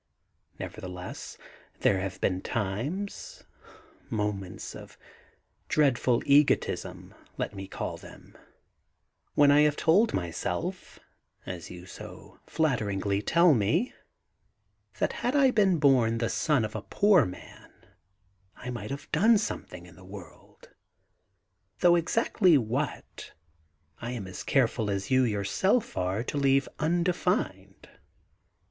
* 0.31 0.59
Nevertheless, 0.59 1.37
there 1.81 1.99
have 1.99 2.19
been 2.19 2.41
times— 2.41 3.43
^moments 4.11 4.75
of 4.75 4.97
dreadful 5.67 6.23
egotism 6.25 7.13
let 7.37 7.53
me 7.53 7.67
call 7.67 7.97
them— 7.97 8.35
when 9.35 9.51
I 9.51 9.61
have 9.61 9.75
told 9.75 10.11
myself, 10.11 10.97
as 11.45 11.69
you 11.69 11.85
so 11.85 12.39
flatteringly 12.47 13.21
tell 13.21 13.53
me, 13.53 13.93
that 14.97 15.13
had 15.21 15.35
I 15.35 15.51
been 15.51 15.77
bom 15.77 16.17
the 16.17 16.29
son 16.29 16.65
of 16.65 16.73
a 16.75 16.81
poor 16.81 17.23
man 17.23 17.69
I 18.55 18.71
might 18.71 18.89
have 18.89 19.07
done 19.11 19.37
something 19.37 19.85
in 19.85 19.95
the 19.97 20.03
world, 20.03 20.69
though 21.81 21.95
exactly 21.95 22.57
what, 22.57 23.33
I 24.01 24.13
am 24.13 24.25
as 24.25 24.41
careful 24.41 24.89
as 24.89 25.11
you 25.11 25.23
yourself 25.25 25.95
are 25.95 26.23
to 26.23 26.37
leave 26.39 26.67
unde 26.79 27.15
fined. 27.15 27.87